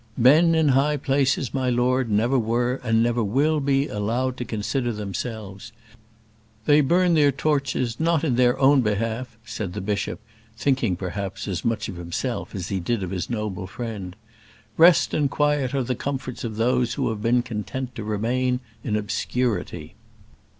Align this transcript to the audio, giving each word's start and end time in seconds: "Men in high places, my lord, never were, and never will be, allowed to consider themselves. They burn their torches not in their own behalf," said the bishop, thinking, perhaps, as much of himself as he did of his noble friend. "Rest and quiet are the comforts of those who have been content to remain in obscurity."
"Men 0.17 0.55
in 0.55 0.69
high 0.69 0.97
places, 0.97 1.53
my 1.53 1.69
lord, 1.69 2.09
never 2.09 2.39
were, 2.39 2.81
and 2.83 3.03
never 3.03 3.23
will 3.23 3.59
be, 3.59 3.87
allowed 3.87 4.35
to 4.37 4.45
consider 4.45 4.91
themselves. 4.91 5.71
They 6.65 6.81
burn 6.81 7.13
their 7.13 7.31
torches 7.31 7.99
not 7.99 8.23
in 8.23 8.35
their 8.35 8.57
own 8.59 8.81
behalf," 8.81 9.37
said 9.45 9.73
the 9.73 9.79
bishop, 9.79 10.19
thinking, 10.57 10.95
perhaps, 10.95 11.47
as 11.47 11.63
much 11.63 11.87
of 11.87 11.97
himself 11.97 12.55
as 12.55 12.69
he 12.69 12.79
did 12.79 13.03
of 13.03 13.11
his 13.11 13.29
noble 13.29 13.67
friend. 13.67 14.15
"Rest 14.75 15.13
and 15.13 15.29
quiet 15.29 15.75
are 15.75 15.83
the 15.83 15.93
comforts 15.93 16.43
of 16.43 16.55
those 16.55 16.95
who 16.95 17.09
have 17.09 17.21
been 17.21 17.43
content 17.43 17.93
to 17.93 18.03
remain 18.03 18.59
in 18.83 18.95
obscurity." 18.95 19.93